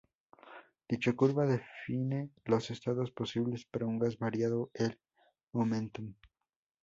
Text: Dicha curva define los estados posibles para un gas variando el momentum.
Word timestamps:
Dicha 0.89 1.13
curva 1.13 1.45
define 1.45 2.31
los 2.45 2.71
estados 2.71 3.11
posibles 3.11 3.65
para 3.69 3.85
un 3.85 3.99
gas 3.99 4.17
variando 4.17 4.71
el 4.73 4.99
momentum. 5.51 6.15